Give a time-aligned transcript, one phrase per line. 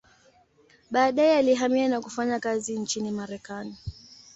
[0.91, 3.77] Baadaye alihamia na kufanya kazi nchini Marekani.